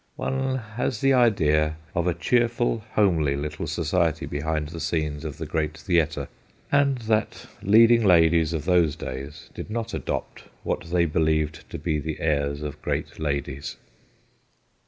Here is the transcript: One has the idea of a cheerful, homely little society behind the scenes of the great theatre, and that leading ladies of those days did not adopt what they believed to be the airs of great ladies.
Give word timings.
One 0.15 0.55
has 0.55 0.99
the 0.99 1.13
idea 1.13 1.75
of 1.93 2.07
a 2.07 2.15
cheerful, 2.15 2.83
homely 2.93 3.35
little 3.35 3.67
society 3.67 4.25
behind 4.25 4.69
the 4.69 4.79
scenes 4.79 5.23
of 5.23 5.37
the 5.37 5.45
great 5.45 5.77
theatre, 5.77 6.27
and 6.71 6.97
that 7.01 7.45
leading 7.61 8.03
ladies 8.03 8.51
of 8.51 8.65
those 8.65 8.95
days 8.95 9.51
did 9.53 9.69
not 9.69 9.93
adopt 9.93 10.45
what 10.63 10.85
they 10.85 11.05
believed 11.05 11.69
to 11.69 11.77
be 11.77 11.99
the 11.99 12.19
airs 12.19 12.63
of 12.63 12.81
great 12.81 13.19
ladies. 13.19 13.75